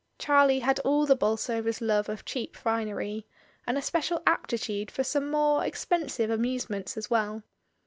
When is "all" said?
0.79-1.05